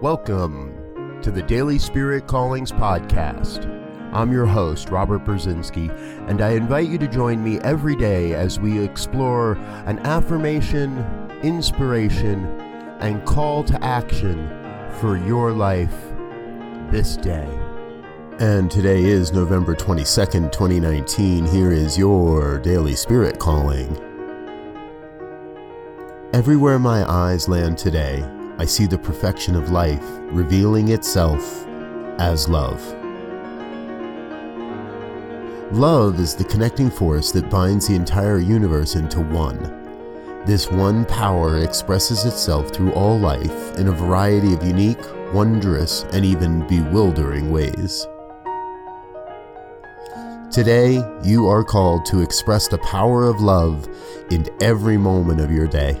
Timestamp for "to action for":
13.64-15.18